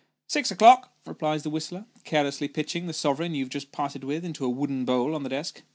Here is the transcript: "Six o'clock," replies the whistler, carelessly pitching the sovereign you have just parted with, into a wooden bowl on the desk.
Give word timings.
"Six 0.33 0.49
o'clock," 0.49 0.95
replies 1.05 1.43
the 1.43 1.51
whistler, 1.51 1.85
carelessly 2.05 2.47
pitching 2.47 2.87
the 2.87 2.91
sovereign 2.93 3.35
you 3.35 3.43
have 3.45 3.51
just 3.51 3.71
parted 3.71 4.03
with, 4.03 4.25
into 4.25 4.43
a 4.43 4.49
wooden 4.49 4.83
bowl 4.83 5.13
on 5.13 5.21
the 5.21 5.29
desk. 5.29 5.61